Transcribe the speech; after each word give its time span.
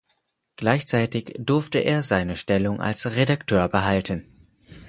Gleichzeitig 0.55 1.35
durfte 1.37 1.77
er 1.77 2.01
seine 2.01 2.35
Stellung 2.35 2.81
als 2.81 3.05
Redakteur 3.15 3.67
behalten. 3.69 4.25